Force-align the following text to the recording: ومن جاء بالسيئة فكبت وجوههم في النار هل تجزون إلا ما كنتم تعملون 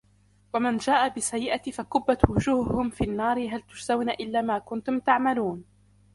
ومن 0.53 0.77
جاء 0.77 1.09
بالسيئة 1.09 1.71
فكبت 1.71 2.29
وجوههم 2.29 2.89
في 2.89 3.03
النار 3.03 3.49
هل 3.55 3.61
تجزون 3.61 4.09
إلا 4.09 4.41
ما 4.41 4.59
كنتم 4.59 4.99
تعملون 4.99 5.63